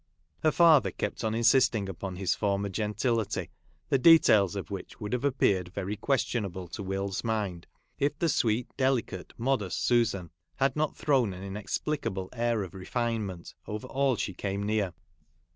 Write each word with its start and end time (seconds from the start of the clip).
Her 0.41 0.51
father 0.51 0.89
kept 0.89 1.23
on 1.23 1.35
insisting 1.35 1.87
upon 1.87 2.17
liis 2.17 2.35
former 2.35 2.69
gentility, 2.69 3.51
the 3.89 3.99
details 3.99 4.55
of 4.55 4.71
which 4.71 4.99
would 4.99 5.13
have 5.13 5.23
appeared 5.23 5.67
very 5.75 5.95
questionable 5.95 6.67
to 6.69 6.81
Will's 6.81 7.23
mind, 7.23 7.67
if 7.99 8.17
the 8.17 8.27
sweet, 8.27 8.67
delicate, 8.77 9.31
modest 9.37 9.83
Susan 9.83 10.31
had 10.55 10.75
not 10.75 10.97
thrown 10.97 11.33
an 11.35 11.43
inexplicable 11.43 12.29
air 12.33 12.63
of 12.63 12.73
refinement 12.73 13.53
over 13.67 13.85
all 13.85 14.15
she 14.15 14.33
came 14.33 14.63
near. 14.63 14.93